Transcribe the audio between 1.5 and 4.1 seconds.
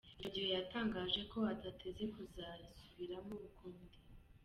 adateze kuzarisubiramo ukundi.